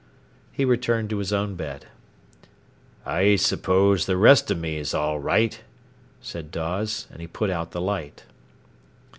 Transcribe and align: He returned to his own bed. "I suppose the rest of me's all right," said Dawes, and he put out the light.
He 0.51 0.65
returned 0.65 1.11
to 1.11 1.17
his 1.19 1.31
own 1.31 1.53
bed. 1.55 1.85
"I 3.05 3.35
suppose 3.35 4.07
the 4.07 4.17
rest 4.17 4.49
of 4.49 4.57
me's 4.57 4.95
all 4.95 5.19
right," 5.19 5.61
said 6.21 6.49
Dawes, 6.49 7.05
and 7.11 7.21
he 7.21 7.27
put 7.27 7.51
out 7.51 7.69
the 7.69 7.81
light. 7.81 8.23